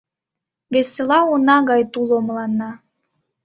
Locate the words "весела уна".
0.73-1.57